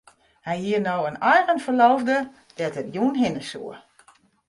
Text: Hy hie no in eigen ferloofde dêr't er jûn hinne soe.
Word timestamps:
Hy 0.45 0.55
hie 0.63 0.79
no 0.85 0.97
in 1.09 1.19
eigen 1.33 1.63
ferloofde 1.65 2.17
dêr't 2.55 2.79
er 2.81 2.87
jûn 2.93 3.15
hinne 3.21 3.43
soe. 3.51 3.75